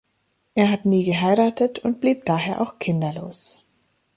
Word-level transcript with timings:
Er 0.55 0.71
hat 0.71 0.83
nie 0.85 1.03
geheiratet 1.03 1.77
und 1.77 2.01
blieb 2.01 2.25
daher 2.25 2.59
auch 2.61 2.79
kinderlos. 2.79 3.63